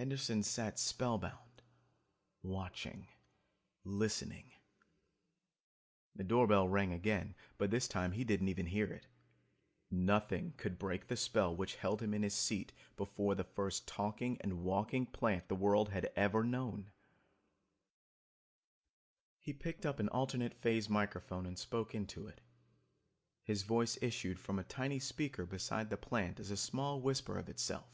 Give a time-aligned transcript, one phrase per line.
[0.00, 1.60] Henderson sat spellbound,
[2.44, 3.08] watching,
[3.82, 4.52] listening...
[6.14, 9.08] The door bell rang again, but this time he didn't even hear it.
[9.90, 14.38] Nothing could break the spell which held him in his seat before the first talking
[14.40, 16.92] and walking plant the world had ever known.
[19.40, 22.40] He picked up an alternate phase microphone and spoke into it.
[23.42, 27.48] His voice issued from a tiny speaker beside the plant as a small whisper of
[27.48, 27.88] itself.